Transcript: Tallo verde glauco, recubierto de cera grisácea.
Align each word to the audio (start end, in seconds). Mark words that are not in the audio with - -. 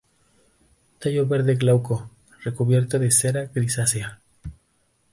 Tallo 0.97 1.27
verde 1.27 1.57
glauco, 1.57 2.09
recubierto 2.43 2.97
de 2.97 3.11
cera 3.11 3.51
grisácea. 3.53 4.19